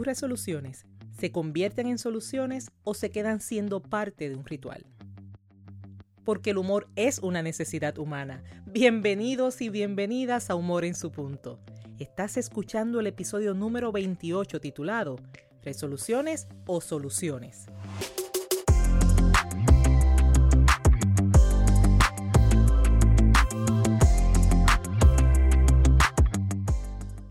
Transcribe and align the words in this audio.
tus 0.00 0.06
resoluciones 0.06 0.86
se 1.18 1.30
convierten 1.30 1.86
en 1.86 1.98
soluciones 1.98 2.70
o 2.84 2.94
se 2.94 3.10
quedan 3.10 3.38
siendo 3.38 3.82
parte 3.82 4.30
de 4.30 4.34
un 4.34 4.46
ritual. 4.46 4.86
Porque 6.24 6.52
el 6.52 6.56
humor 6.56 6.88
es 6.96 7.18
una 7.18 7.42
necesidad 7.42 7.98
humana. 7.98 8.42
Bienvenidos 8.64 9.60
y 9.60 9.68
bienvenidas 9.68 10.48
a 10.48 10.54
Humor 10.54 10.86
en 10.86 10.94
su 10.94 11.12
punto. 11.12 11.60
Estás 11.98 12.38
escuchando 12.38 12.98
el 12.98 13.08
episodio 13.08 13.52
número 13.52 13.92
28 13.92 14.58
titulado 14.58 15.16
Resoluciones 15.62 16.48
o 16.64 16.80
Soluciones. 16.80 17.66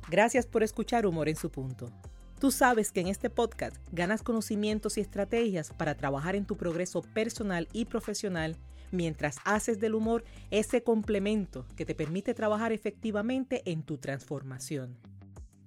Gracias 0.07 0.45
por 0.45 0.61
escuchar 0.61 1.07
Humor 1.07 1.29
en 1.29 1.36
su 1.36 1.49
punto. 1.49 1.91
Tú 2.39 2.51
sabes 2.51 2.93
que 2.93 3.01
en 3.01 3.07
este 3.07 3.29
podcast 3.29 3.75
ganas 3.91 4.23
conocimientos 4.23 4.97
y 4.97 5.01
estrategias 5.01 5.73
para 5.73 5.95
trabajar 5.95 6.37
en 6.37 6.45
tu 6.45 6.55
progreso 6.55 7.01
personal 7.01 7.68
y 7.73 7.83
profesional 7.83 8.55
mientras 8.91 9.39
haces 9.43 9.81
del 9.81 9.93
humor 9.93 10.23
ese 10.50 10.81
complemento 10.81 11.65
que 11.75 11.86
te 11.86 11.95
permite 11.95 12.33
trabajar 12.33 12.71
efectivamente 12.71 13.61
en 13.65 13.83
tu 13.83 13.97
transformación. 13.97 14.97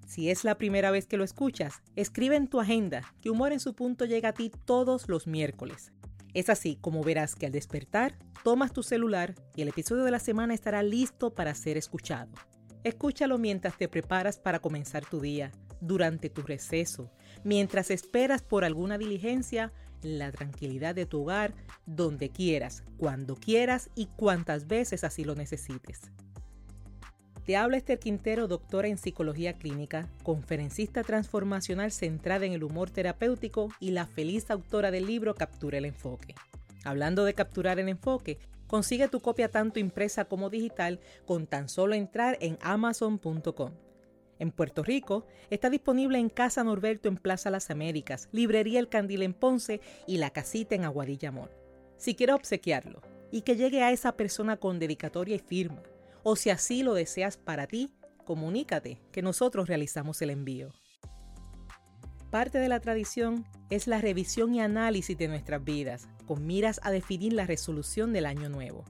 Si 0.07 0.31
es 0.31 0.45
la 0.45 0.57
primera 0.57 0.91
vez 0.91 1.07
que 1.07 1.19
lo 1.19 1.25
escuchas, 1.25 1.83
escribe 1.95 2.37
en 2.37 2.49
tu 2.49 2.59
agenda 2.59 3.03
que 3.21 3.29
Humor 3.29 3.53
en 3.53 3.61
su 3.61 3.75
punto 3.75 4.07
llega 4.07 4.31
a 4.31 4.35
ti 4.35 4.51
todos 4.65 5.11
los 5.11 5.27
miércoles. 5.27 5.93
Es 6.33 6.49
así 6.49 6.79
como 6.81 7.05
verás 7.05 7.35
que 7.35 7.45
al 7.45 7.53
despertar, 7.53 8.19
tomas 8.45 8.73
tu 8.73 8.83
celular 8.83 9.35
y 9.57 9.61
el 9.61 9.69
episodio 9.69 10.05
de 10.05 10.11
la 10.11 10.19
semana 10.19 10.55
estará 10.55 10.83
listo 10.83 11.35
para 11.35 11.55
ser 11.55 11.77
escuchado. 11.77 12.33
Escúchalo 12.83 13.37
mientras 13.37 13.77
te 13.77 13.89
preparas 13.89 14.39
para 14.39 14.59
comenzar 14.59 15.05
tu 15.05 15.21
día, 15.21 15.53
durante 15.83 16.31
tu 16.31 16.43
receso, 16.43 17.11
mientras 17.45 17.91
esperas 17.91 18.43
por 18.43 18.65
alguna 18.65 18.97
diligencia, 18.97 19.73
la 20.01 20.33
tranquilidad 20.33 20.95
de 20.95 21.05
tu 21.07 21.23
hogar, 21.23 21.55
donde 21.85 22.31
quieras, 22.31 22.83
cuando 22.97 23.37
quieras 23.37 23.91
y 23.95 24.07
cuantas 24.07 24.67
veces 24.67 25.05
así 25.05 25.25
lo 25.25 25.35
necesites. 25.35 26.01
Te 27.45 27.57
habla 27.57 27.77
Esther 27.77 27.99
Quintero, 27.99 28.49
doctora 28.49 28.89
en 28.89 28.97
psicología 28.97 29.55
clínica, 29.55 30.09
conferencista 30.23 31.03
transformacional 31.03 31.91
centrada 31.91 32.47
en 32.47 32.53
el 32.53 32.63
humor 32.63 32.91
terapéutico 32.91 33.69
y 33.81 33.91
la 33.91 34.07
feliz 34.07 34.51
autora 34.51 34.91
del 34.91 35.07
libro 35.07 35.35
Captura 35.35 35.79
el 35.79 35.85
Enfoque. 35.85 36.37
Hablando 36.85 37.25
de 37.25 37.35
capturar 37.35 37.79
el 37.79 37.89
enfoque, 37.89 38.39
Consigue 38.73 39.07
tu 39.07 39.21
copia 39.21 39.51
tanto 39.51 39.81
impresa 39.81 40.25
como 40.25 40.49
digital 40.49 40.99
con 41.27 41.47
tan 41.47 41.69
solo 41.69 41.95
entrar 41.95 42.39
en 42.41 42.57
amazon.com. 42.63 43.73
En 44.43 44.51
Puerto 44.51 44.83
Rico 44.83 45.25
está 45.51 45.71
disponible 45.71 46.19
en 46.19 46.29
Casa 46.29 46.65
Norberto 46.65 47.09
en 47.09 47.17
Plaza 47.17 47.49
Las 47.49 47.71
Américas, 47.71 48.29
Librería 48.33 48.81
El 48.81 48.89
Candil 48.89 49.23
en 49.23 49.35
Ponce 49.35 49.81
y 50.05 50.17
La 50.17 50.31
Casita 50.31 50.75
en 50.75 50.85
Aguadilla 50.85 51.31
Mall. 51.31 51.53
Si 51.97 52.17
quieres 52.17 52.35
obsequiarlo 52.35 53.03
y 53.31 53.43
que 53.43 53.55
llegue 53.55 53.85
a 53.85 53.93
esa 53.93 54.17
persona 54.17 54.57
con 54.57 54.81
dedicatoria 54.81 55.37
y 55.37 55.39
firma, 55.39 55.85
o 56.25 56.35
si 56.35 56.51
así 56.51 56.83
lo 56.83 56.95
deseas 56.95 57.37
para 57.37 57.69
ti, 57.69 57.95
comunícate 58.25 59.01
que 59.13 59.23
nosotros 59.23 59.69
realizamos 59.69 60.21
el 60.23 60.31
envío. 60.31 60.73
Parte 62.33 62.59
de 62.59 62.69
la 62.69 62.81
tradición 62.81 63.47
es 63.71 63.87
la 63.87 64.01
revisión 64.01 64.57
y 64.57 64.61
análisis 64.61 65.17
de 65.17 65.29
nuestras 65.29 65.63
vidas, 65.63 66.09
con 66.27 66.49
miras 66.49 66.81
a 66.83 66.91
definir 66.91 67.33
la 67.33 67.47
resolución 67.47 68.13
del 68.13 68.27
año 68.27 68.49
nuevo. 68.49 68.85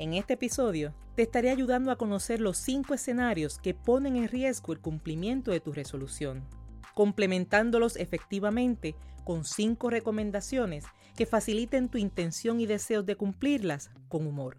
En 0.00 0.14
este 0.14 0.32
episodio 0.32 0.94
te 1.14 1.20
estaré 1.20 1.50
ayudando 1.50 1.90
a 1.90 1.98
conocer 1.98 2.40
los 2.40 2.56
cinco 2.56 2.94
escenarios 2.94 3.58
que 3.58 3.74
ponen 3.74 4.16
en 4.16 4.28
riesgo 4.28 4.72
el 4.72 4.80
cumplimiento 4.80 5.50
de 5.50 5.60
tu 5.60 5.74
resolución, 5.74 6.48
complementándolos 6.94 7.96
efectivamente 7.96 8.94
con 9.24 9.44
cinco 9.44 9.90
recomendaciones 9.90 10.86
que 11.18 11.26
faciliten 11.26 11.90
tu 11.90 11.98
intención 11.98 12.60
y 12.60 12.66
deseos 12.66 13.04
de 13.04 13.16
cumplirlas 13.16 13.90
con 14.08 14.26
humor. 14.26 14.56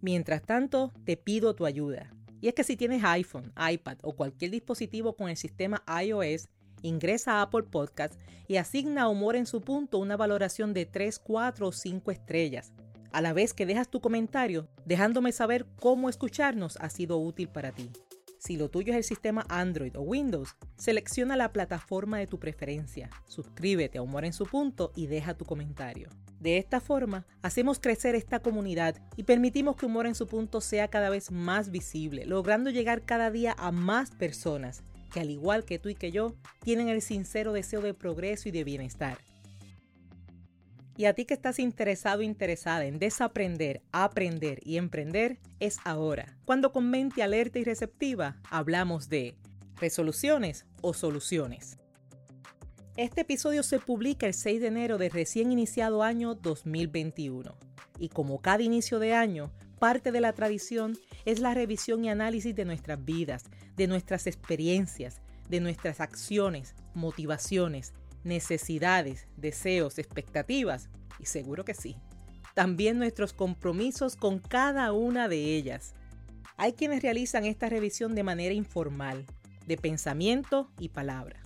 Mientras 0.00 0.40
tanto, 0.40 0.94
te 1.04 1.18
pido 1.18 1.54
tu 1.54 1.66
ayuda. 1.66 2.10
Y 2.40 2.48
es 2.48 2.54
que 2.54 2.64
si 2.64 2.74
tienes 2.74 3.04
iPhone, 3.04 3.52
iPad 3.70 3.98
o 4.02 4.16
cualquier 4.16 4.50
dispositivo 4.50 5.14
con 5.14 5.28
el 5.28 5.36
sistema 5.36 5.84
iOS, 6.02 6.48
ingresa 6.80 7.34
a 7.34 7.42
Apple 7.42 7.64
Podcast 7.64 8.18
y 8.48 8.56
asigna 8.56 9.02
a 9.02 9.08
Humor 9.08 9.36
en 9.36 9.44
su 9.44 9.60
punto 9.60 9.98
una 9.98 10.16
valoración 10.16 10.72
de 10.72 10.86
3, 10.86 11.18
4 11.18 11.68
o 11.68 11.72
5 11.72 12.10
estrellas, 12.10 12.72
a 13.12 13.20
la 13.20 13.32
vez 13.32 13.54
que 13.54 13.66
dejas 13.66 13.88
tu 13.88 14.00
comentario 14.00 14.68
dejándome 14.84 15.32
saber 15.32 15.66
cómo 15.80 16.08
escucharnos 16.08 16.76
ha 16.80 16.90
sido 16.90 17.18
útil 17.18 17.48
para 17.48 17.72
ti. 17.72 17.90
Si 18.38 18.56
lo 18.56 18.68
tuyo 18.68 18.92
es 18.92 18.98
el 18.98 19.04
sistema 19.04 19.46
Android 19.48 19.96
o 19.96 20.02
Windows, 20.02 20.56
selecciona 20.76 21.36
la 21.36 21.52
plataforma 21.52 22.18
de 22.18 22.26
tu 22.26 22.38
preferencia, 22.38 23.10
suscríbete 23.26 23.98
a 23.98 24.02
Humor 24.02 24.24
en 24.24 24.32
su 24.32 24.46
punto 24.46 24.92
y 24.94 25.06
deja 25.06 25.34
tu 25.34 25.44
comentario. 25.44 26.08
De 26.38 26.58
esta 26.58 26.80
forma, 26.80 27.26
hacemos 27.42 27.80
crecer 27.80 28.14
esta 28.14 28.40
comunidad 28.40 28.96
y 29.16 29.24
permitimos 29.24 29.76
que 29.76 29.86
Humor 29.86 30.06
en 30.06 30.14
su 30.14 30.26
punto 30.26 30.60
sea 30.60 30.88
cada 30.88 31.08
vez 31.08 31.30
más 31.30 31.70
visible, 31.70 32.26
logrando 32.26 32.70
llegar 32.70 33.04
cada 33.04 33.30
día 33.30 33.56
a 33.58 33.72
más 33.72 34.10
personas 34.10 34.84
que 35.12 35.20
al 35.20 35.30
igual 35.30 35.64
que 35.64 35.78
tú 35.78 35.88
y 35.88 35.94
que 35.94 36.12
yo, 36.12 36.34
tienen 36.62 36.88
el 36.88 37.00
sincero 37.00 37.52
deseo 37.52 37.80
de 37.80 37.94
progreso 37.94 38.48
y 38.48 38.52
de 38.52 38.64
bienestar. 38.64 39.18
Y 40.96 41.04
a 41.04 41.14
ti 41.14 41.24
que 41.26 41.34
estás 41.34 41.58
interesado 41.58 42.22
interesada 42.22 42.86
en 42.86 42.98
desaprender, 42.98 43.82
aprender 43.92 44.60
y 44.62 44.78
emprender, 44.78 45.38
es 45.60 45.78
ahora, 45.84 46.36
cuando 46.44 46.72
con 46.72 46.90
mente 46.90 47.22
alerta 47.22 47.58
y 47.58 47.64
receptiva 47.64 48.36
hablamos 48.50 49.08
de 49.08 49.36
resoluciones 49.76 50.66
o 50.80 50.94
soluciones. 50.94 51.78
Este 52.96 53.20
episodio 53.20 53.62
se 53.62 53.78
publica 53.78 54.26
el 54.26 54.32
6 54.32 54.60
de 54.60 54.66
enero 54.68 54.96
del 54.96 55.10
recién 55.10 55.52
iniciado 55.52 56.02
año 56.02 56.34
2021. 56.34 57.56
Y 57.98 58.08
como 58.08 58.40
cada 58.40 58.62
inicio 58.62 58.98
de 58.98 59.12
año, 59.12 59.52
Parte 59.78 60.10
de 60.10 60.22
la 60.22 60.32
tradición 60.32 60.96
es 61.26 61.40
la 61.40 61.52
revisión 61.52 62.04
y 62.04 62.08
análisis 62.08 62.54
de 62.54 62.64
nuestras 62.64 63.04
vidas, 63.04 63.44
de 63.76 63.86
nuestras 63.86 64.26
experiencias, 64.26 65.20
de 65.50 65.60
nuestras 65.60 66.00
acciones, 66.00 66.74
motivaciones, 66.94 67.92
necesidades, 68.26 69.26
deseos, 69.36 69.98
expectativas 69.98 70.90
y 71.18 71.26
seguro 71.26 71.64
que 71.64 71.74
sí, 71.74 71.96
también 72.54 72.98
nuestros 72.98 73.32
compromisos 73.32 74.16
con 74.16 74.38
cada 74.38 74.92
una 74.92 75.28
de 75.28 75.56
ellas. 75.56 75.94
Hay 76.56 76.72
quienes 76.72 77.02
realizan 77.02 77.44
esta 77.44 77.68
revisión 77.68 78.14
de 78.14 78.22
manera 78.22 78.54
informal, 78.54 79.24
de 79.66 79.76
pensamiento 79.76 80.70
y 80.78 80.88
palabra, 80.88 81.42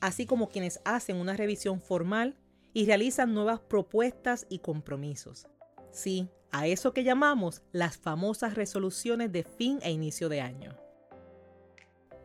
así 0.00 0.26
como 0.26 0.48
quienes 0.48 0.80
hacen 0.84 1.16
una 1.16 1.36
revisión 1.36 1.80
formal 1.80 2.36
y 2.72 2.86
realizan 2.86 3.32
nuevas 3.32 3.60
propuestas 3.60 4.46
y 4.50 4.58
compromisos. 4.58 5.46
Sí, 5.92 6.28
a 6.52 6.66
eso 6.66 6.92
que 6.92 7.04
llamamos 7.04 7.62
las 7.72 7.96
famosas 7.96 8.54
resoluciones 8.54 9.32
de 9.32 9.44
fin 9.44 9.78
e 9.82 9.90
inicio 9.90 10.28
de 10.28 10.40
año. 10.40 10.76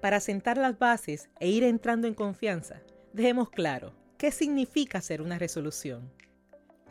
Para 0.01 0.19
sentar 0.19 0.57
las 0.57 0.79
bases 0.79 1.29
e 1.39 1.49
ir 1.49 1.63
entrando 1.63 2.07
en 2.07 2.13
confianza, 2.13 2.81
dejemos 3.13 3.49
claro 3.49 3.93
qué 4.17 4.31
significa 4.31 4.99
hacer 4.99 5.21
una 5.21 5.37
resolución. 5.37 6.11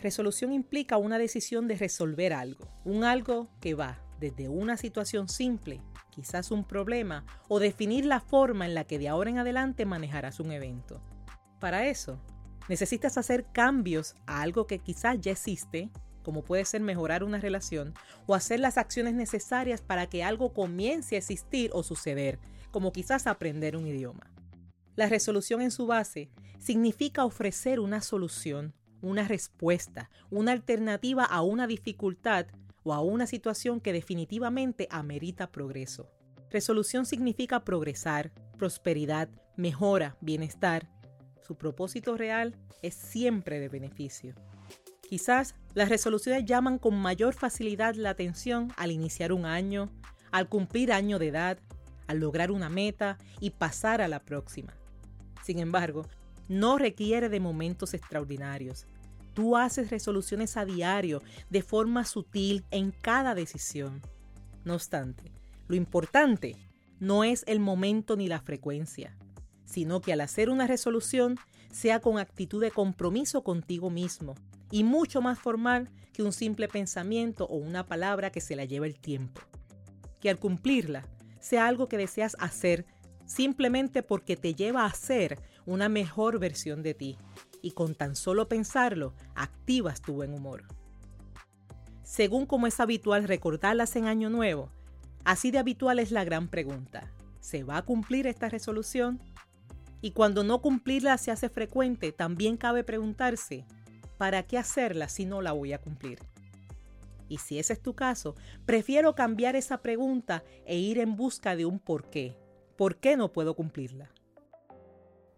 Resolución 0.02 0.52
implica 0.52 0.96
una 0.96 1.18
decisión 1.18 1.68
de 1.68 1.76
resolver 1.76 2.32
algo, 2.32 2.68
un 2.84 3.04
algo 3.04 3.48
que 3.60 3.74
va 3.74 4.02
desde 4.18 4.48
una 4.48 4.76
situación 4.76 5.28
simple, 5.28 5.80
quizás 6.10 6.50
un 6.50 6.64
problema, 6.64 7.24
o 7.48 7.58
definir 7.58 8.04
la 8.04 8.20
forma 8.20 8.66
en 8.66 8.74
la 8.74 8.84
que 8.84 8.98
de 8.98 9.08
ahora 9.08 9.30
en 9.30 9.38
adelante 9.38 9.84
manejarás 9.86 10.40
un 10.40 10.52
evento. 10.52 11.02
Para 11.58 11.86
eso, 11.86 12.18
necesitas 12.68 13.18
hacer 13.18 13.46
cambios 13.52 14.14
a 14.26 14.42
algo 14.42 14.66
que 14.66 14.78
quizás 14.78 15.20
ya 15.20 15.32
existe 15.32 15.90
como 16.22 16.42
puede 16.42 16.64
ser 16.64 16.80
mejorar 16.80 17.24
una 17.24 17.38
relación, 17.38 17.94
o 18.26 18.34
hacer 18.34 18.60
las 18.60 18.78
acciones 18.78 19.14
necesarias 19.14 19.80
para 19.80 20.06
que 20.06 20.22
algo 20.22 20.52
comience 20.52 21.14
a 21.14 21.18
existir 21.18 21.70
o 21.72 21.82
suceder, 21.82 22.38
como 22.70 22.92
quizás 22.92 23.26
aprender 23.26 23.76
un 23.76 23.86
idioma. 23.86 24.30
La 24.96 25.08
resolución 25.08 25.62
en 25.62 25.70
su 25.70 25.86
base 25.86 26.30
significa 26.58 27.24
ofrecer 27.24 27.80
una 27.80 28.00
solución, 28.00 28.74
una 29.00 29.26
respuesta, 29.26 30.10
una 30.30 30.52
alternativa 30.52 31.24
a 31.24 31.42
una 31.42 31.66
dificultad 31.66 32.46
o 32.82 32.92
a 32.92 33.00
una 33.00 33.26
situación 33.26 33.80
que 33.80 33.92
definitivamente 33.92 34.88
amerita 34.90 35.50
progreso. 35.50 36.10
Resolución 36.50 37.06
significa 37.06 37.64
progresar, 37.64 38.32
prosperidad, 38.58 39.28
mejora, 39.56 40.16
bienestar. 40.20 40.90
Su 41.46 41.56
propósito 41.56 42.16
real 42.16 42.56
es 42.82 42.94
siempre 42.94 43.60
de 43.60 43.68
beneficio. 43.68 44.34
Quizás 45.08 45.54
las 45.74 45.88
resoluciones 45.88 46.44
llaman 46.44 46.78
con 46.78 46.96
mayor 46.96 47.34
facilidad 47.34 47.94
la 47.94 48.10
atención 48.10 48.72
al 48.76 48.90
iniciar 48.90 49.32
un 49.32 49.44
año, 49.44 49.90
al 50.30 50.48
cumplir 50.48 50.92
año 50.92 51.18
de 51.18 51.28
edad, 51.28 51.58
al 52.06 52.18
lograr 52.18 52.50
una 52.50 52.68
meta 52.68 53.18
y 53.40 53.50
pasar 53.50 54.00
a 54.00 54.08
la 54.08 54.20
próxima. 54.20 54.79
Sin 55.42 55.58
embargo, 55.58 56.06
no 56.48 56.78
requiere 56.78 57.28
de 57.28 57.40
momentos 57.40 57.94
extraordinarios. 57.94 58.86
Tú 59.34 59.56
haces 59.56 59.90
resoluciones 59.90 60.56
a 60.56 60.64
diario, 60.64 61.22
de 61.48 61.62
forma 61.62 62.04
sutil, 62.04 62.64
en 62.70 62.90
cada 62.90 63.34
decisión. 63.34 64.02
No 64.64 64.74
obstante, 64.74 65.32
lo 65.68 65.76
importante 65.76 66.56
no 66.98 67.24
es 67.24 67.44
el 67.46 67.60
momento 67.60 68.16
ni 68.16 68.28
la 68.28 68.40
frecuencia, 68.40 69.16
sino 69.64 70.00
que 70.00 70.12
al 70.12 70.20
hacer 70.20 70.50
una 70.50 70.66
resolución 70.66 71.38
sea 71.70 72.00
con 72.00 72.18
actitud 72.18 72.60
de 72.60 72.72
compromiso 72.72 73.42
contigo 73.42 73.88
mismo 73.88 74.34
y 74.70 74.84
mucho 74.84 75.22
más 75.22 75.38
formal 75.38 75.88
que 76.12 76.22
un 76.22 76.32
simple 76.32 76.68
pensamiento 76.68 77.46
o 77.46 77.56
una 77.56 77.86
palabra 77.86 78.30
que 78.30 78.40
se 78.40 78.56
la 78.56 78.64
lleva 78.64 78.86
el 78.86 78.98
tiempo. 78.98 79.40
Que 80.20 80.28
al 80.28 80.38
cumplirla 80.38 81.06
sea 81.38 81.66
algo 81.68 81.88
que 81.88 81.96
deseas 81.96 82.36
hacer 82.40 82.84
simplemente 83.30 84.02
porque 84.02 84.36
te 84.36 84.54
lleva 84.54 84.84
a 84.84 84.92
ser 84.92 85.38
una 85.64 85.88
mejor 85.88 86.40
versión 86.40 86.82
de 86.82 86.94
ti 86.94 87.16
y 87.62 87.70
con 87.70 87.94
tan 87.94 88.16
solo 88.16 88.48
pensarlo 88.48 89.14
activas 89.36 90.02
tu 90.02 90.14
buen 90.14 90.34
humor. 90.34 90.64
Según 92.02 92.44
como 92.44 92.66
es 92.66 92.80
habitual 92.80 93.22
recordarlas 93.28 93.94
en 93.94 94.06
Año 94.06 94.30
Nuevo, 94.30 94.72
así 95.24 95.52
de 95.52 95.58
habitual 95.58 96.00
es 96.00 96.10
la 96.10 96.24
gran 96.24 96.48
pregunta. 96.48 97.12
¿Se 97.38 97.62
va 97.62 97.76
a 97.76 97.82
cumplir 97.82 98.26
esta 98.26 98.48
resolución? 98.48 99.20
Y 100.00 100.10
cuando 100.10 100.42
no 100.42 100.60
cumplirla 100.60 101.16
se 101.16 101.30
hace 101.30 101.48
frecuente, 101.48 102.10
también 102.10 102.56
cabe 102.56 102.82
preguntarse, 102.82 103.64
¿para 104.18 104.42
qué 104.42 104.58
hacerla 104.58 105.08
si 105.08 105.24
no 105.24 105.40
la 105.40 105.52
voy 105.52 105.72
a 105.72 105.80
cumplir? 105.80 106.18
Y 107.28 107.38
si 107.38 107.60
ese 107.60 107.74
es 107.74 107.80
tu 107.80 107.94
caso, 107.94 108.34
prefiero 108.66 109.14
cambiar 109.14 109.54
esa 109.54 109.82
pregunta 109.82 110.42
e 110.66 110.78
ir 110.78 110.98
en 110.98 111.14
busca 111.14 111.54
de 111.54 111.64
un 111.64 111.78
por 111.78 112.10
qué. 112.10 112.36
¿Por 112.80 112.96
qué 112.96 113.14
no 113.14 113.30
puedo 113.30 113.54
cumplirla? 113.54 114.10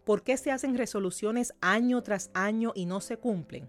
¿Por 0.05 0.23
qué 0.23 0.37
se 0.37 0.53
hacen 0.53 0.79
resoluciones 0.79 1.55
año 1.61 2.01
tras 2.01 2.31
año 2.35 2.71
y 2.77 2.87
no 2.87 3.01
se 3.01 3.17
cumplen? 3.17 3.69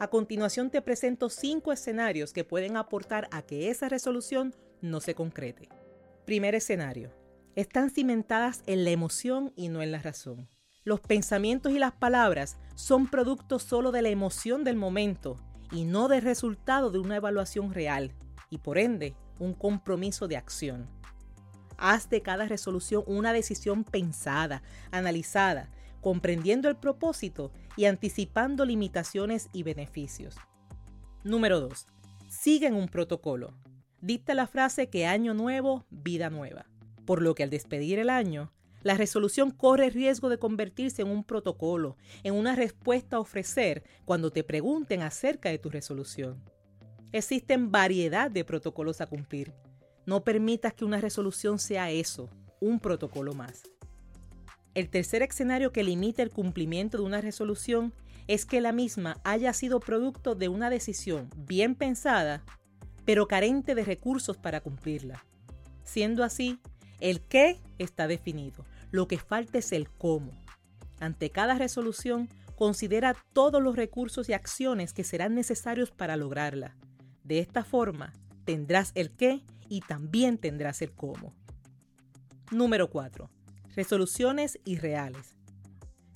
A 0.00 0.08
continuación 0.08 0.68
te 0.68 0.82
presento 0.82 1.30
cinco 1.30 1.70
escenarios 1.70 2.32
que 2.32 2.42
pueden 2.42 2.76
aportar 2.76 3.28
a 3.30 3.42
que 3.42 3.70
esa 3.70 3.88
resolución 3.88 4.52
no 4.80 5.00
se 5.00 5.14
concrete. 5.14 5.68
Primer 6.24 6.56
escenario 6.56 7.12
están 7.54 7.90
cimentadas 7.90 8.64
en 8.66 8.82
la 8.82 8.90
emoción 8.90 9.52
y 9.54 9.68
no 9.68 9.80
en 9.80 9.92
la 9.92 10.02
razón. 10.02 10.48
Los 10.82 10.98
pensamientos 10.98 11.70
y 11.70 11.78
las 11.78 11.92
palabras 11.92 12.56
son 12.74 13.08
productos 13.08 13.62
solo 13.62 13.92
de 13.92 14.02
la 14.02 14.08
emoción 14.08 14.64
del 14.64 14.74
momento 14.74 15.36
y 15.70 15.84
no 15.84 16.08
del 16.08 16.22
resultado 16.22 16.90
de 16.90 16.98
una 16.98 17.14
evaluación 17.14 17.72
real 17.72 18.12
y 18.50 18.58
por 18.58 18.76
ende 18.76 19.14
un 19.38 19.54
compromiso 19.54 20.26
de 20.26 20.36
acción. 20.36 20.88
Haz 21.76 22.08
de 22.08 22.22
cada 22.22 22.46
resolución 22.46 23.02
una 23.06 23.32
decisión 23.32 23.84
pensada, 23.84 24.62
analizada, 24.90 25.70
comprendiendo 26.00 26.68
el 26.68 26.76
propósito 26.76 27.52
y 27.76 27.86
anticipando 27.86 28.64
limitaciones 28.64 29.48
y 29.52 29.62
beneficios. 29.62 30.36
Número 31.22 31.60
2. 31.60 31.86
Siguen 32.28 32.74
un 32.74 32.88
protocolo. 32.88 33.54
Dicta 34.00 34.34
la 34.34 34.46
frase 34.46 34.90
que 34.90 35.06
año 35.06 35.32
nuevo, 35.34 35.86
vida 35.90 36.28
nueva 36.28 36.66
por 37.04 37.22
lo 37.22 37.34
que 37.34 37.42
al 37.42 37.50
despedir 37.50 37.98
el 37.98 38.10
año, 38.10 38.52
la 38.82 38.94
resolución 38.94 39.50
corre 39.50 39.90
riesgo 39.90 40.28
de 40.28 40.38
convertirse 40.38 41.02
en 41.02 41.08
un 41.08 41.24
protocolo, 41.24 41.96
en 42.22 42.34
una 42.34 42.54
respuesta 42.54 43.16
a 43.16 43.20
ofrecer 43.20 43.82
cuando 44.04 44.30
te 44.30 44.44
pregunten 44.44 45.02
acerca 45.02 45.48
de 45.48 45.58
tu 45.58 45.70
resolución. 45.70 46.42
Existen 47.12 47.70
variedad 47.70 48.30
de 48.30 48.44
protocolos 48.44 49.00
a 49.00 49.06
cumplir. 49.06 49.54
No 50.06 50.24
permitas 50.24 50.74
que 50.74 50.84
una 50.84 51.00
resolución 51.00 51.58
sea 51.58 51.90
eso, 51.90 52.28
un 52.60 52.80
protocolo 52.80 53.32
más. 53.32 53.62
El 54.74 54.88
tercer 54.88 55.22
escenario 55.22 55.72
que 55.72 55.84
limita 55.84 56.22
el 56.22 56.30
cumplimiento 56.30 56.98
de 56.98 57.04
una 57.04 57.20
resolución 57.20 57.94
es 58.26 58.46
que 58.46 58.60
la 58.60 58.72
misma 58.72 59.18
haya 59.22 59.52
sido 59.52 59.80
producto 59.80 60.34
de 60.34 60.48
una 60.48 60.70
decisión 60.70 61.30
bien 61.36 61.74
pensada, 61.74 62.42
pero 63.04 63.28
carente 63.28 63.74
de 63.74 63.84
recursos 63.84 64.36
para 64.36 64.60
cumplirla. 64.60 65.24
Siendo 65.84 66.24
así, 66.24 66.58
el 67.00 67.20
qué 67.20 67.60
está 67.78 68.06
definido, 68.08 68.64
lo 68.90 69.06
que 69.08 69.18
falta 69.18 69.58
es 69.58 69.72
el 69.72 69.90
cómo. 69.90 70.32
Ante 71.00 71.30
cada 71.30 71.54
resolución, 71.54 72.28
considera 72.56 73.14
todos 73.32 73.62
los 73.62 73.76
recursos 73.76 74.28
y 74.28 74.32
acciones 74.32 74.92
que 74.92 75.04
serán 75.04 75.34
necesarios 75.34 75.90
para 75.90 76.16
lograrla. 76.16 76.76
De 77.24 77.40
esta 77.40 77.64
forma, 77.64 78.12
tendrás 78.44 78.92
el 78.94 79.10
qué 79.10 79.42
y 79.68 79.80
también 79.80 80.38
tendrás 80.38 80.82
el 80.82 80.92
cómo. 80.92 81.34
Número 82.50 82.90
4. 82.90 83.30
Resoluciones 83.74 84.58
irreales. 84.64 85.34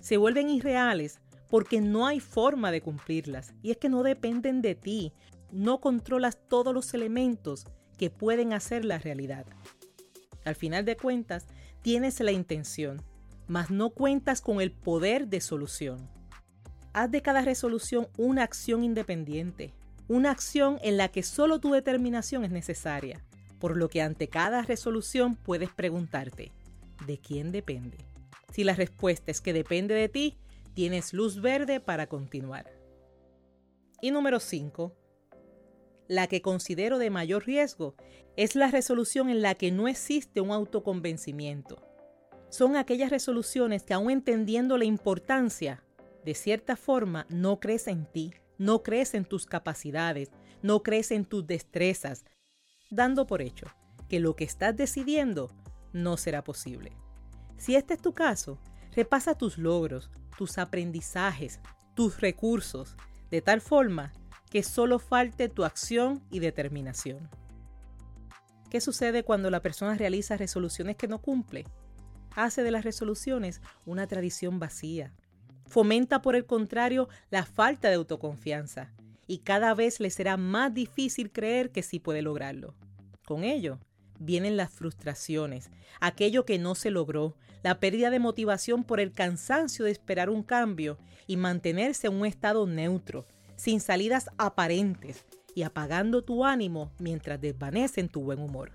Se 0.01 0.17
vuelven 0.17 0.49
irreales 0.51 1.21
porque 1.49 1.81
no 1.81 2.07
hay 2.07 2.21
forma 2.21 2.71
de 2.71 2.81
cumplirlas 2.81 3.55
y 3.63 3.71
es 3.71 3.79
que 3.79 3.89
no 3.89 4.03
dependen 4.03 4.63
de 4.63 4.75
ti. 4.75 5.13
No 5.51 5.81
controlas 5.81 6.39
todos 6.49 6.75
los 6.75 6.93
elementos 6.95 7.67
que 7.97 8.11
pueden 8.11 8.53
hacer 8.53 8.85
la 8.85 8.99
realidad. 8.99 9.47
Al 10.45 10.55
final 10.55 10.85
de 10.85 10.97
cuentas, 10.97 11.47
tienes 11.83 12.21
la 12.21 12.33
intención, 12.33 13.03
mas 13.47 13.71
no 13.71 13.91
cuentas 13.91 14.41
con 14.41 14.61
el 14.61 14.71
poder 14.73 15.29
de 15.29 15.41
solución. 15.41 16.09
Haz 16.93 17.11
de 17.11 17.23
cada 17.23 17.43
resolución 17.43 18.09
una 18.17 18.45
acción 18.45 18.85
independiente, 18.85 19.73
una 20.07 20.31
acción 20.31 20.79
en 20.83 20.97
la 20.97 21.09
que 21.09 21.23
solo 21.23 21.59
tu 21.59 21.73
determinación 21.73 22.45
es 22.45 22.51
necesaria, 22.51 23.23
por 23.59 23.77
lo 23.77 23.89
que 23.89 24.03
ante 24.03 24.29
cada 24.29 24.63
resolución 24.63 25.37
puedes 25.37 25.71
preguntarte, 25.71 26.53
¿de 27.07 27.19
quién 27.19 27.53
depende? 27.53 27.99
Si 28.53 28.65
la 28.65 28.75
respuesta 28.75 29.31
es 29.31 29.41
que 29.41 29.53
depende 29.53 29.95
de 29.95 30.09
ti, 30.09 30.39
tienes 30.75 31.13
luz 31.13 31.41
verde 31.41 31.81
para 31.81 32.07
continuar. 32.07 32.71
Y 34.01 34.11
número 34.11 34.41
5 34.41 34.95
la 36.09 36.27
que 36.27 36.43
considero 36.43 36.99
de 36.99 37.11
mayor 37.11 37.47
riesgo 37.47 37.95
es 38.37 38.57
la 38.57 38.71
resolución 38.71 39.29
en 39.29 39.43
la 39.43 39.55
que 39.55 39.71
no 39.71 39.89
existe 39.89 40.41
un 40.41 40.51
autoconvencimiento. 40.51 41.83
Son 42.49 42.77
aquellas 42.77 43.11
resoluciones 43.11 43.83
que 43.83 43.93
aún 43.93 44.11
entendiendo 44.11 44.79
la 44.79 44.87
importancia, 44.87 45.85
de 46.25 46.35
cierta 46.35 46.77
forma 46.77 47.27
no 47.29 47.61
crees 47.61 47.89
en 47.89 48.07
ti, 48.07 48.33
no 48.57 48.83
crees 48.83 49.13
en 49.13 49.27
tus 49.27 49.45
capacidades, 49.45 50.31
no 50.63 50.83
crees 50.83 51.11
en 51.11 51.27
tus 51.27 51.47
destrezas, 51.47 52.25
dando 52.91 53.27
por 53.27 53.43
hecho 53.43 53.67
que 54.09 54.21
lo 54.21 54.35
que 54.37 54.45
estás 54.45 54.77
decidiendo 54.77 55.51
no 55.93 56.17
será 56.17 56.43
posible. 56.43 56.93
Si 57.57 57.77
este 57.77 57.95
es 57.95 58.03
tu 58.03 58.13
caso, 58.13 58.59
repasa 58.95 59.37
tus 59.37 59.59
logros, 59.59 60.11
tus 60.37 60.59
aprendizajes, 60.59 61.61
tus 61.95 62.21
recursos, 62.21 62.97
de 63.31 63.43
tal 63.43 63.61
forma 63.61 64.13
que 64.51 64.63
solo 64.63 64.99
falte 64.99 65.49
tu 65.49 65.65
acción 65.65 66.23
y 66.31 66.39
determinación. 66.39 67.29
¿Qué 68.71 68.81
sucede 68.81 69.25
cuando 69.25 69.51
la 69.51 69.61
persona 69.61 69.95
realiza 69.95 70.37
resoluciones 70.37 70.97
que 70.97 71.09
no 71.09 71.21
cumple? 71.21 71.67
Hace 72.35 72.63
de 72.63 72.71
las 72.71 72.85
resoluciones 72.85 73.61
una 73.85 74.07
tradición 74.07 74.59
vacía. 74.59 75.13
Fomenta, 75.67 76.23
por 76.23 76.37
el 76.37 76.47
contrario, 76.47 77.09
la 77.31 77.45
falta 77.45 77.89
de 77.89 77.97
autoconfianza 77.97 78.93
y 79.29 79.39
cada 79.39 79.75
vez 79.75 80.01
le 80.01 80.11
será 80.11 80.37
más 80.37 80.75
difícil 80.75 81.31
creer 81.31 81.71
que 81.71 81.85
sí 81.85 82.01
puede 82.01 82.23
lograrlo. 82.23 82.75
Con 83.25 83.45
ello, 83.45 83.79
vienen 84.19 84.57
las 84.57 84.73
frustraciones, 84.73 85.71
aquello 86.01 86.45
que 86.45 86.59
no 86.59 86.75
se 86.75 86.91
logró, 86.91 87.37
la 87.63 87.79
pérdida 87.79 88.11
de 88.11 88.19
motivación 88.19 88.85
por 88.85 89.01
el 89.01 89.13
cansancio 89.13 89.85
de 89.85 89.91
esperar 89.91 90.31
un 90.31 90.43
cambio 90.43 90.99
y 91.27 91.37
mantenerse 91.37 92.07
en 92.07 92.15
un 92.15 92.27
estado 92.27 92.67
neutro, 92.67 93.27
sin 93.57 93.81
salidas 93.81 94.31
aparentes 94.39 95.27
y 95.55 95.63
apagando 95.63 96.23
tu 96.23 96.45
ánimo 96.45 96.91
mientras 96.99 97.41
desvanecen 97.41 98.09
tu 98.09 98.23
buen 98.23 98.41
humor. 98.41 98.73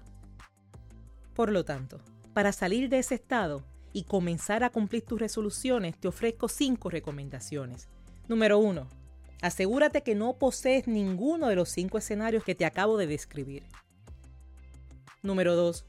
Por 1.33 1.51
lo 1.51 1.65
tanto, 1.65 1.99
para 2.33 2.51
salir 2.51 2.89
de 2.89 2.99
ese 2.99 3.15
estado 3.15 3.63
y 3.91 4.03
comenzar 4.03 4.63
a 4.63 4.69
cumplir 4.69 5.03
tus 5.03 5.19
resoluciones, 5.19 5.97
te 5.97 6.07
ofrezco 6.07 6.47
cinco 6.47 6.89
recomendaciones. 6.89 7.87
Número 8.27 8.59
1. 8.59 9.02
Asegúrate 9.43 10.01
que 10.01 10.15
no 10.15 10.39
posees 10.39 10.87
ninguno 10.87 11.49
de 11.49 11.55
los 11.55 11.69
cinco 11.69 11.99
escenarios 11.99 12.43
que 12.43 12.55
te 12.55 12.65
acabo 12.65 12.97
de 12.97 13.05
describir. 13.05 13.63
Número 15.21 15.55
2. 15.55 15.85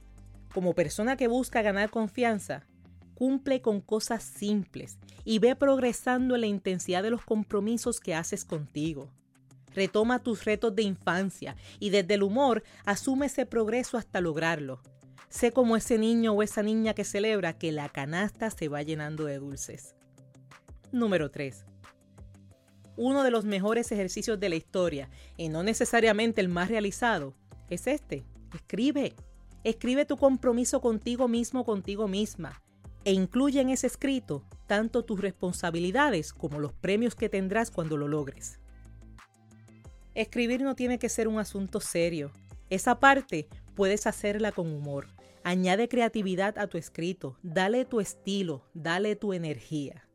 Como 0.53 0.75
persona 0.75 1.17
que 1.17 1.29
busca 1.29 1.63
ganar 1.63 1.89
confianza, 1.89 2.67
Cumple 3.15 3.63
con 3.63 3.81
cosas 3.81 4.25
simples 4.25 4.99
y 5.25 5.39
ve 5.39 5.55
progresando 5.55 6.35
en 6.35 6.41
la 6.41 6.47
intensidad 6.49 7.03
de 7.03 7.11
los 7.11 7.25
compromisos 7.25 8.01
que 8.01 8.15
haces 8.15 8.45
contigo. 8.45 9.09
Retoma 9.73 10.23
tus 10.23 10.45
retos 10.45 10.75
de 10.75 10.83
infancia 10.83 11.57
y 11.79 11.91
desde 11.91 12.15
el 12.15 12.23
humor 12.23 12.63
asume 12.85 13.27
ese 13.27 13.47
progreso 13.47 13.97
hasta 13.99 14.21
lograrlo. 14.21 14.83
Sé 15.29 15.53
como 15.53 15.77
ese 15.77 15.99
niño 15.99 16.33
o 16.33 16.43
esa 16.43 16.63
niña 16.63 16.95
que 16.95 17.05
celebra 17.05 17.57
que 17.57 17.73
la 17.73 17.89
canasta 17.89 18.51
se 18.51 18.69
va 18.69 18.83
llenando 18.83 19.25
de 19.25 19.39
dulces. 19.39 19.95
Número 20.93 21.31
3. 21.31 21.65
Uno 22.97 23.23
de 23.23 23.31
los 23.31 23.45
mejores 23.45 23.91
ejercicios 23.93 24.39
de 24.39 24.49
la 24.49 24.57
historia, 24.57 25.09
y 25.37 25.49
no 25.49 25.63
necesariamente 25.63 26.41
el 26.41 26.49
más 26.49 26.69
realizado, 26.69 27.35
es 27.71 27.87
este. 27.87 28.25
Escribe. 28.55 29.15
Escribe 29.65 30.05
tu 30.05 30.17
compromiso 30.17 30.81
contigo 30.81 31.27
mismo, 31.29 31.65
contigo 31.65 32.07
misma 32.07 32.61
e 33.05 33.13
incluye 33.13 33.61
en 33.61 33.71
ese 33.71 33.87
escrito 33.87 34.43
tanto 34.67 35.05
tus 35.05 35.21
responsabilidades 35.21 36.33
como 36.33 36.59
los 36.59 36.73
premios 36.73 37.15
que 37.15 37.29
tendrás 37.29 37.71
cuando 37.71 37.97
lo 37.97 38.09
logres. 38.09 38.59
Escribir 40.15 40.63
no 40.63 40.75
tiene 40.75 40.99
que 40.99 41.09
ser 41.09 41.29
un 41.29 41.39
asunto 41.39 41.81
serio. 41.81 42.31
Esa 42.71 43.01
parte 43.01 43.49
puedes 43.75 44.07
hacerla 44.07 44.53
con 44.53 44.73
humor. 44.73 45.09
Añade 45.43 45.89
creatividad 45.89 46.59
a 46.59 46.67
tu 46.67 46.79
escrito, 46.79 47.37
dale 47.43 47.85
tu 47.85 48.01
estilo, 48.01 48.65
dale 48.73 49.17
tu 49.17 49.35
energía. 49.35 50.09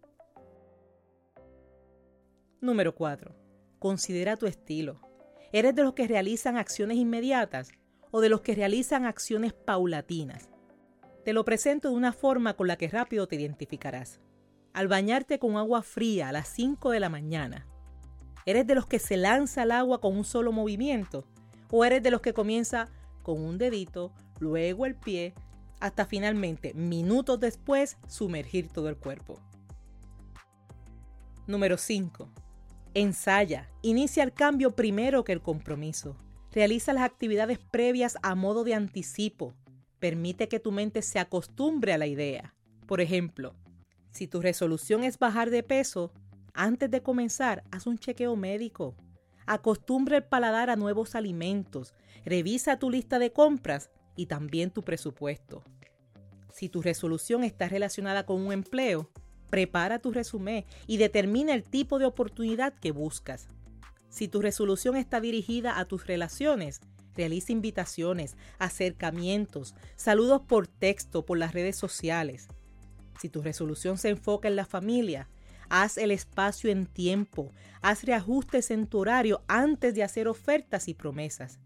Número 2.62 2.94
4. 2.94 3.34
Considera 3.80 4.36
tu 4.36 4.46
estilo. 4.46 5.00
¿Eres 5.54 5.74
de 5.75 5.84
los 5.84 5.94
que 5.94 6.08
realizan 6.08 6.58
acciones 6.58 6.98
inmediatas 6.98 7.72
o 8.12 8.20
de 8.20 8.30
los 8.30 8.42
que 8.42 8.54
realizan 8.54 9.06
acciones 9.06 9.54
paulatinas? 9.54 10.50
Te 11.24 11.34
lo 11.34 11.46
presento 11.46 11.89
de 11.89 11.96
una 11.96 12.12
forma 12.12 12.56
con 12.56 12.68
la 12.68 12.75
que 12.75 12.89
rápido 12.89 13.28
te 13.28 13.38
identificarás. 13.38 14.20
Al 14.74 14.88
bañarte 14.88 15.39
con 15.39 15.56
agua 15.56 15.82
fría 15.84 16.30
a 16.30 16.32
las 16.32 16.50
5 16.50 16.92
de 16.92 17.00
la 17.00 17.10
mañana, 17.10 17.66
¿eres 18.46 18.68
de 18.68 18.75
los 18.75 18.86
que 18.86 19.00
se 19.00 19.16
lanza 19.16 19.62
al 19.62 19.72
agua 19.72 20.01
con 20.01 20.18
un 20.18 20.25
solo 20.25 20.51
movimiento? 20.51 21.25
¿O 21.72 21.86
eres 21.86 22.04
de 22.04 22.12
los 22.12 22.22
que 22.22 22.34
comienza 22.34 22.89
con 23.24 23.42
un 23.42 23.58
dedito, 23.58 24.12
luego 24.39 24.86
el 24.86 24.96
pie, 24.96 25.34
hasta 25.80 26.06
finalmente, 26.06 26.74
minutos 26.74 27.39
después, 27.39 27.98
sumergir 28.08 28.70
todo 28.70 28.89
el 28.89 28.98
cuerpo. 28.98 29.39
Número 31.48 31.78
5. 31.78 32.30
Ensaya. 32.96 33.69
Inicia 33.84 34.24
el 34.24 34.34
cambio 34.34 34.75
primero 34.75 35.24
que 35.24 35.31
el 35.31 35.41
compromiso. 35.41 36.17
Realiza 36.51 36.91
las 36.91 37.03
actividades 37.03 37.60
previas 37.60 38.17
a 38.24 38.34
modo 38.34 38.63
de 38.63 38.74
anticipo. 38.74 39.53
Permite 40.00 40.48
que 40.48 40.60
tu 40.60 40.72
mente 40.72 41.03
se 41.03 41.19
acostumbre 41.19 41.93
a 41.93 42.00
la 42.00 42.08
idea. 42.08 42.55
Por 42.88 43.00
ejemplo, 43.00 43.55
si 44.10 44.27
tu 44.27 44.41
resolución 44.41 45.03
es 45.03 45.19
bajar 45.19 45.51
de 45.51 45.62
peso, 45.62 46.12
antes 46.55 46.89
de 46.89 47.03
comenzar, 47.03 47.63
haz 47.69 47.86
un 47.86 48.00
chequeo 48.00 48.36
médico. 48.36 48.96
Acostumbra 49.46 50.17
el 50.17 50.24
paladar 50.24 50.72
a 50.72 50.75
nuevos 50.75 51.13
alimentos. 51.13 51.93
Revisa 52.25 52.79
tu 52.79 52.89
lista 52.89 53.19
de 53.19 53.31
compras 53.31 53.91
y 54.15 54.25
también 54.25 54.72
tu 54.72 54.81
presupuesto. 54.81 55.63
Si 56.51 56.69
tu 56.69 56.81
resolución 56.81 57.43
está 57.43 57.69
relacionada 57.69 58.25
con 58.25 58.41
un 58.41 58.51
empleo, 58.51 59.12
prepara 59.50 60.00
tu 60.00 60.12
resumen 60.12 60.65
y 60.88 60.98
determina 60.98 61.53
el 61.53 61.63
tipo 61.63 62.00
de 62.00 62.06
oportunidad 62.06 62.74
que 62.74 62.91
buscas. 62.91 63.48
Si 64.10 64.27
tu 64.27 64.41
resolución 64.41 64.96
está 64.96 65.22
dirigida 65.22 65.79
a 65.79 65.86
tus 65.86 66.08
relaciones, 66.08 66.82
realiza 67.15 67.51
invitaciones, 67.51 68.38
acercamientos, 68.58 69.75
saludos 69.96 70.41
por 70.48 70.68
texto, 70.68 71.25
por 71.25 71.38
las 71.38 71.53
redes 71.53 71.75
sociales. 71.75 72.48
Si 73.20 73.29
tu 73.29 73.41
resolución 73.41 73.98
se 73.98 74.10
enfoca 74.10 74.48
en 74.48 74.56
la 74.56 74.65
familia, 74.65 75.29
haz 75.70 75.98
el 75.98 76.12
espacio 76.12 76.72
en 76.72 76.86
tiempo, 76.86 77.51
haz 77.82 78.03
reajustes 78.03 78.72
en 78.72 78.88
tu 78.88 79.00
horario 79.00 79.44
antes 79.48 79.94
de 79.94 80.03
hacer 80.03 80.27
ofertas 80.27 80.88
y 80.88 80.94
promesas. 80.94 81.60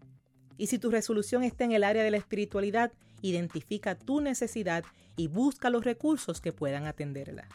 Y 0.56 0.66
si 0.66 0.78
tu 0.78 0.90
resolución 0.90 1.42
está 1.42 1.64
en 1.64 1.72
el 1.72 1.84
área 1.84 2.02
de 2.02 2.10
la 2.10 2.16
espiritualidad, 2.16 2.92
identifica 3.22 3.98
tu 3.98 4.20
necesidad 4.20 4.84
y 5.16 5.28
busca 5.28 5.70
los 5.70 5.84
recursos 5.84 6.40
que 6.40 6.52
puedan 6.52 6.86
atenderla. 6.86 7.48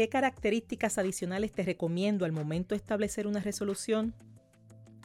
¿Qué 0.00 0.08
características 0.08 0.96
adicionales 0.96 1.52
te 1.52 1.62
recomiendo 1.62 2.24
al 2.24 2.32
momento 2.32 2.74
de 2.74 2.78
establecer 2.78 3.26
una 3.26 3.40
resolución? 3.40 4.14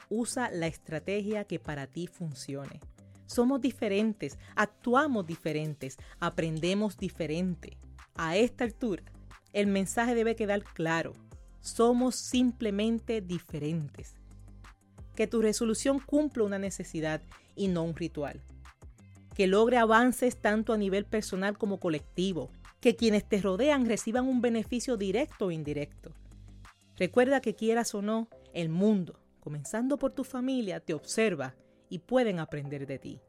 Usa 0.09 0.49
la 0.51 0.67
estrategia 0.67 1.43
que 1.43 1.59
para 1.59 1.85
ti 1.85 2.07
funcione. 2.07 2.79
Somos 3.25 3.59
diferentes, 3.59 4.39
actuamos 4.55 5.27
diferentes, 5.27 5.97
aprendemos 6.21 6.95
diferente. 6.97 7.77
A 8.15 8.37
esta 8.37 8.63
altura, 8.63 9.03
el 9.51 9.67
mensaje 9.67 10.15
debe 10.15 10.37
quedar 10.37 10.63
claro. 10.63 11.11
Somos 11.59 12.15
simplemente 12.15 13.19
diferentes. 13.19 14.15
Que 15.13 15.27
tu 15.27 15.41
resolución 15.41 15.99
cumpla 15.99 16.45
una 16.45 16.57
necesidad 16.57 17.21
y 17.53 17.67
no 17.67 17.83
un 17.83 17.97
ritual. 17.97 18.39
Que 19.35 19.45
logre 19.47 19.75
avances 19.75 20.37
tanto 20.37 20.71
a 20.71 20.77
nivel 20.77 21.03
personal 21.03 21.57
como 21.57 21.81
colectivo. 21.81 22.49
Que 22.85 22.95
quienes 22.95 23.27
te 23.27 23.41
rodean 23.41 23.87
reciban 23.87 24.27
un 24.27 24.41
beneficio 24.41 24.95
directo 24.95 25.47
o 25.47 25.51
indirecto. 25.51 26.13
Recuerda 26.97 27.41
que 27.41 27.55
quieras 27.55 27.95
o 27.95 28.03
no, 28.03 28.29
el 28.53 28.69
mundo, 28.69 29.19
comenzando 29.39 29.97
por 29.97 30.11
tu 30.11 30.23
familia, 30.23 30.79
te 30.81 30.93
observa 30.93 31.55
y 31.89 31.97
pueden 31.97 32.37
aprender 32.37 32.85
de 32.85 32.99
ti. 32.99 33.21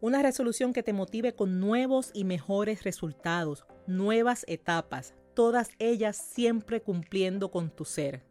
Una 0.00 0.22
resolución 0.22 0.72
que 0.72 0.82
te 0.82 0.94
motive 0.94 1.34
con 1.34 1.60
nuevos 1.60 2.10
y 2.14 2.24
mejores 2.24 2.82
resultados, 2.82 3.66
nuevas 3.86 4.46
etapas, 4.48 5.14
todas 5.34 5.68
ellas 5.78 6.16
siempre 6.16 6.80
cumpliendo 6.80 7.50
con 7.50 7.68
tu 7.68 7.84
ser. 7.84 8.24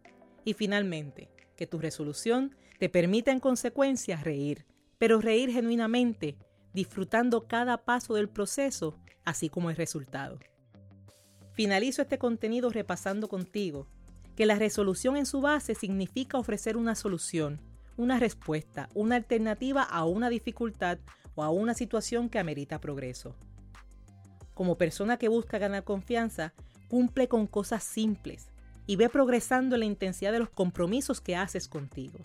Y 0.44 0.54
finalmente, 0.56 1.30
que 1.56 1.68
tu 1.68 1.78
resolución 1.78 2.56
te 2.80 2.90
permita 2.90 3.32
en 3.32 3.40
consecuencia 3.40 4.18
reír, 4.18 4.66
pero 4.98 5.22
reír 5.22 5.52
genuinamente, 5.52 6.36
disfrutando 6.74 7.48
cada 7.48 7.86
paso 7.86 8.16
del 8.16 8.28
proceso, 8.28 8.98
así 9.26 9.50
como 9.50 9.70
el 9.70 9.76
resultado. 9.76 10.40
Finalizo 11.54 12.02
este 12.02 12.18
contenido 12.18 12.70
repasando 12.70 13.28
contigo 13.28 13.88
que 14.36 14.46
la 14.46 14.56
resolución 14.56 15.18
en 15.18 15.26
su 15.26 15.42
base 15.42 15.76
significa 15.76 16.38
ofrecer 16.38 16.78
una 16.78 16.96
solución, 16.96 17.62
una 17.98 18.20
respuesta, 18.20 18.90
una 18.94 19.16
alternativa 19.16 19.84
a 19.84 20.06
una 20.06 20.30
dificultad 20.30 21.00
o 21.36 21.44
a 21.44 21.50
una 21.50 21.74
situación 21.74 22.30
que 22.30 22.40
amerita 22.40 22.80
progreso. 22.80 23.36
Como 24.54 24.78
persona 24.78 25.18
que 25.18 25.28
busca 25.28 25.58
ganar 25.58 25.84
confianza, 25.84 26.54
cumple 26.88 27.28
con 27.28 27.48
cosas 27.48 27.84
simples 27.84 28.48
y 28.88 28.96
ve 28.98 29.10
progresando 29.10 29.76
en 29.76 29.80
la 29.80 29.86
intensidad 29.86 30.32
de 30.32 30.40
los 30.40 30.50
compromisos 30.50 31.22
que 31.22 31.36
haces 31.36 31.68
contigo. 31.68 32.20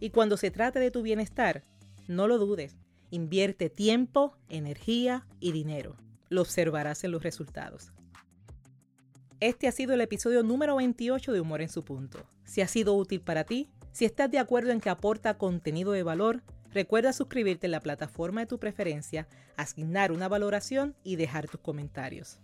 Y 0.00 0.10
cuando 0.10 0.36
se 0.36 0.50
trate 0.50 0.80
de 0.80 0.90
tu 0.90 1.02
bienestar, 1.02 1.64
no 2.08 2.26
lo 2.26 2.38
dudes, 2.38 2.76
invierte 3.10 3.70
tiempo, 3.70 4.36
energía 4.48 5.26
y 5.38 5.52
dinero. 5.52 5.96
Lo 6.32 6.42
observarás 6.42 7.04
en 7.04 7.12
los 7.12 7.22
resultados. 7.22 7.92
Este 9.40 9.68
ha 9.68 9.72
sido 9.72 9.94
el 9.94 10.00
episodio 10.00 10.42
número 10.42 10.76
28 10.76 11.32
de 11.32 11.40
Humor 11.40 11.62
en 11.62 11.68
su 11.68 11.84
punto. 11.84 12.24
Si 12.44 12.60
ha 12.60 12.68
sido 12.68 12.94
útil 12.94 13.20
para 13.20 13.44
ti, 13.44 13.68
si 13.92 14.04
estás 14.04 14.30
de 14.30 14.38
acuerdo 14.38 14.70
en 14.70 14.80
que 14.80 14.90
aporta 14.90 15.36
contenido 15.36 15.92
de 15.92 16.02
valor, 16.02 16.42
Recuerda 16.72 17.12
suscribirte 17.12 17.66
en 17.66 17.72
la 17.72 17.80
plataforma 17.80 18.40
de 18.40 18.46
tu 18.46 18.58
preferencia, 18.58 19.28
asignar 19.56 20.10
una 20.10 20.28
valoración 20.28 20.96
y 21.04 21.16
dejar 21.16 21.48
tus 21.48 21.60
comentarios. 21.60 22.38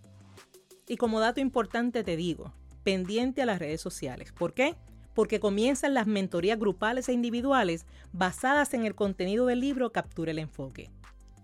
Y 0.87 0.97
como 0.97 1.21
dato 1.21 1.41
importante 1.41 2.05
te 2.05 2.17
digo, 2.17 2.53
pendiente 2.83 3.43
a 3.43 3.47
las 3.47 3.59
redes 3.59 3.81
sociales. 3.81 4.33
¿Por 4.33 4.53
qué? 4.53 4.77
Porque 5.15 5.41
comienzan 5.41 5.95
las 5.95 6.07
mentorías 6.07 6.59
grupales 6.59 7.09
e 7.09 7.13
individuales 7.13 7.87
basadas 8.13 8.75
en 8.75 8.85
el 8.85 8.95
contenido 8.95 9.47
del 9.47 9.61
libro 9.61 9.93
Captura 9.93 10.31
el 10.31 10.39
Enfoque. 10.39 10.91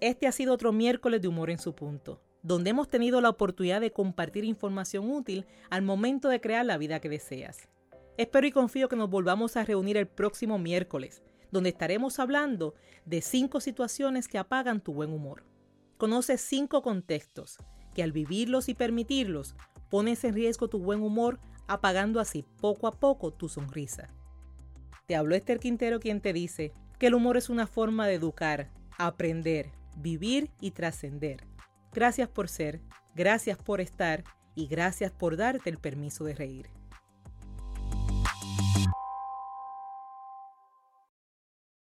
Este 0.00 0.26
ha 0.26 0.32
sido 0.32 0.54
otro 0.54 0.72
miércoles 0.72 1.20
de 1.20 1.28
humor 1.28 1.50
en 1.50 1.58
su 1.58 1.74
punto, 1.74 2.22
donde 2.42 2.70
hemos 2.70 2.88
tenido 2.88 3.20
la 3.20 3.28
oportunidad 3.28 3.82
de 3.82 3.92
compartir 3.92 4.44
información 4.44 5.10
útil 5.10 5.44
al 5.68 5.82
momento 5.82 6.30
de 6.30 6.40
crear 6.40 6.64
la 6.64 6.78
vida 6.78 7.00
que 7.00 7.10
deseas. 7.10 7.68
Espero 8.16 8.46
y 8.46 8.52
confío 8.52 8.88
que 8.88 8.96
nos 8.96 9.10
volvamos 9.10 9.58
a 9.58 9.66
reunir 9.66 9.98
el 9.98 10.06
próximo 10.06 10.58
miércoles, 10.58 11.22
donde 11.56 11.70
estaremos 11.70 12.18
hablando 12.18 12.74
de 13.06 13.22
cinco 13.22 13.62
situaciones 13.62 14.28
que 14.28 14.36
apagan 14.36 14.82
tu 14.82 14.92
buen 14.92 15.10
humor. 15.10 15.42
Conoce 15.96 16.36
cinco 16.36 16.82
contextos 16.82 17.56
que 17.94 18.02
al 18.02 18.12
vivirlos 18.12 18.68
y 18.68 18.74
permitirlos 18.74 19.56
pones 19.88 20.22
en 20.24 20.34
riesgo 20.34 20.68
tu 20.68 20.80
buen 20.80 21.00
humor 21.00 21.40
apagando 21.66 22.20
así 22.20 22.44
poco 22.60 22.86
a 22.88 22.92
poco 22.92 23.32
tu 23.32 23.48
sonrisa. 23.48 24.10
Te 25.06 25.16
habló 25.16 25.34
Esther 25.34 25.58
Quintero 25.58 25.98
quien 25.98 26.20
te 26.20 26.34
dice 26.34 26.74
que 26.98 27.06
el 27.06 27.14
humor 27.14 27.38
es 27.38 27.48
una 27.48 27.66
forma 27.66 28.06
de 28.06 28.14
educar, 28.16 28.70
aprender, 28.98 29.72
vivir 29.96 30.50
y 30.60 30.72
trascender. 30.72 31.46
Gracias 31.94 32.28
por 32.28 32.50
ser, 32.50 32.82
gracias 33.14 33.56
por 33.56 33.80
estar 33.80 34.24
y 34.54 34.66
gracias 34.66 35.10
por 35.10 35.38
darte 35.38 35.70
el 35.70 35.78
permiso 35.78 36.24
de 36.24 36.34
reír. 36.34 36.75